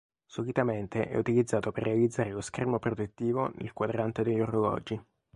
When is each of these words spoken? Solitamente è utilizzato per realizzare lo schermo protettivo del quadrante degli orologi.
Solitamente 0.25 1.07
è 1.07 1.15
utilizzato 1.15 1.71
per 1.71 1.83
realizzare 1.83 2.31
lo 2.31 2.41
schermo 2.41 2.79
protettivo 2.79 3.51
del 3.53 3.71
quadrante 3.71 4.23
degli 4.23 4.39
orologi. 4.39 4.99